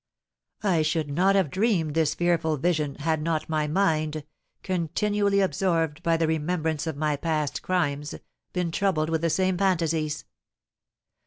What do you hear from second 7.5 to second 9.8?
crimes, been troubled with the same